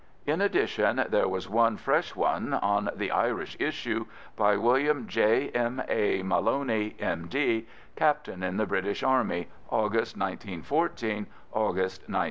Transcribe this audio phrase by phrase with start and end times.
[0.25, 5.49] In addition, there was one fresh one on "The Irish Issue," by William J.
[5.49, 5.79] M.
[5.87, 6.23] A.
[6.23, 12.15] Maloney, M.D., captain in the British Army, August 1914 August 1916.